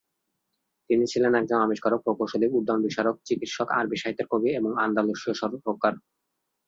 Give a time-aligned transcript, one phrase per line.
[0.89, 5.93] তিনি ছিলেন একজন আবিষ্কারক, প্রকৌশলী, উড্ডয়ন বিশারদ, চিকিৎসক, আরবি সাহিত্যের কবি এবং আন্দালুসিয় সুরকার।